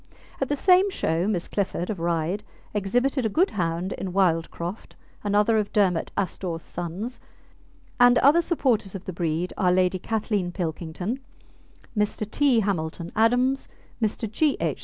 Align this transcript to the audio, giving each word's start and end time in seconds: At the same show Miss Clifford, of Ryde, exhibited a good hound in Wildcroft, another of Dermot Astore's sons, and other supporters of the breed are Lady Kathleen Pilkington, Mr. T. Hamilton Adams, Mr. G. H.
At 0.41 0.49
the 0.49 0.55
same 0.55 0.89
show 0.89 1.27
Miss 1.27 1.47
Clifford, 1.47 1.91
of 1.91 1.99
Ryde, 1.99 2.43
exhibited 2.73 3.23
a 3.23 3.29
good 3.29 3.51
hound 3.51 3.93
in 3.93 4.13
Wildcroft, 4.13 4.95
another 5.23 5.59
of 5.59 5.71
Dermot 5.71 6.11
Astore's 6.17 6.63
sons, 6.63 7.19
and 7.99 8.17
other 8.17 8.41
supporters 8.41 8.95
of 8.95 9.05
the 9.05 9.13
breed 9.13 9.53
are 9.59 9.71
Lady 9.71 9.99
Kathleen 9.99 10.51
Pilkington, 10.51 11.19
Mr. 11.95 12.27
T. 12.27 12.61
Hamilton 12.61 13.11
Adams, 13.15 13.67
Mr. 14.01 14.27
G. 14.27 14.57
H. 14.59 14.79